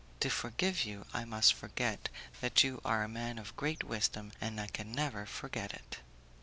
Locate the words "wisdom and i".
3.83-4.65